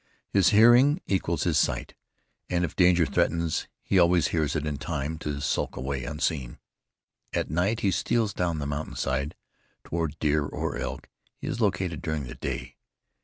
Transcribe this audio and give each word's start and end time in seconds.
His 0.33 0.49
hearing 0.49 0.99
equals 1.05 1.43
his 1.43 1.59
sight, 1.59 1.93
and 2.49 2.65
if 2.65 2.75
danger 2.75 3.05
threatens, 3.05 3.67
he 3.83 3.99
always 3.99 4.29
hears 4.29 4.55
it 4.55 4.65
in 4.65 4.77
time 4.77 5.19
to 5.19 5.39
skulk 5.41 5.75
away 5.75 6.05
unseen. 6.05 6.57
At 7.33 7.51
night 7.51 7.81
he 7.81 7.91
steals 7.91 8.33
down 8.33 8.57
the 8.57 8.65
mountain 8.65 8.95
side 8.95 9.35
toward 9.83 10.17
deer 10.17 10.43
or 10.43 10.75
elk 10.75 11.07
he 11.37 11.45
has 11.45 11.61
located 11.61 12.01
during 12.01 12.23
the 12.23 12.33
day. 12.33 12.77